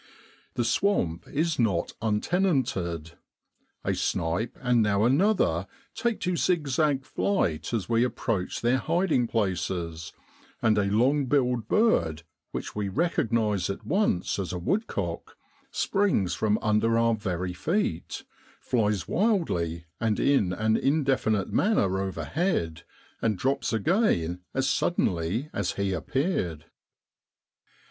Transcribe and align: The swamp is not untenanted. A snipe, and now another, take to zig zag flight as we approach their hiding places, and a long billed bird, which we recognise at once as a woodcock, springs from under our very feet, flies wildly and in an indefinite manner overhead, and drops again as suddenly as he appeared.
The 0.55 0.65
swamp 0.65 1.27
is 1.27 1.59
not 1.59 1.93
untenanted. 2.01 3.19
A 3.83 3.93
snipe, 3.93 4.57
and 4.59 4.81
now 4.81 5.03
another, 5.03 5.67
take 5.93 6.19
to 6.21 6.35
zig 6.35 6.67
zag 6.67 7.05
flight 7.05 7.71
as 7.71 7.87
we 7.87 8.03
approach 8.03 8.61
their 8.61 8.79
hiding 8.79 9.27
places, 9.27 10.11
and 10.59 10.79
a 10.79 10.85
long 10.85 11.27
billed 11.27 11.67
bird, 11.67 12.23
which 12.51 12.75
we 12.75 12.89
recognise 12.89 13.69
at 13.69 13.85
once 13.85 14.39
as 14.39 14.51
a 14.51 14.57
woodcock, 14.57 15.37
springs 15.69 16.33
from 16.33 16.57
under 16.63 16.97
our 16.97 17.13
very 17.13 17.53
feet, 17.53 18.23
flies 18.59 19.07
wildly 19.07 19.85
and 19.99 20.19
in 20.19 20.51
an 20.51 20.77
indefinite 20.77 21.53
manner 21.53 22.01
overhead, 22.01 22.81
and 23.21 23.37
drops 23.37 23.71
again 23.71 24.39
as 24.55 24.67
suddenly 24.67 25.51
as 25.53 25.73
he 25.73 25.93
appeared. 25.93 26.65